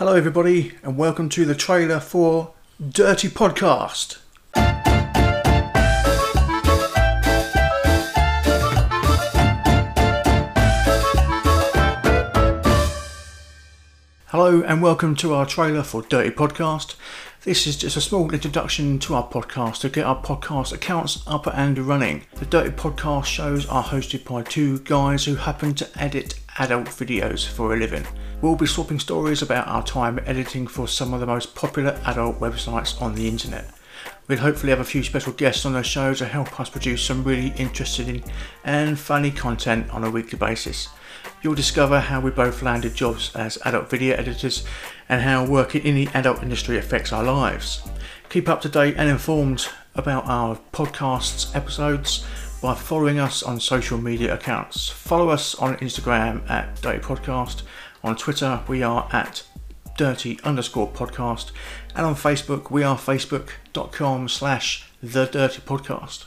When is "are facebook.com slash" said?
62.82-64.90